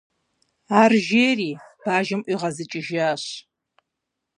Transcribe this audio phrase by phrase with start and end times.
[0.81, 1.51] -Ар жери,
[1.83, 3.23] бажэм ӏуигъэзыкӏыжащ.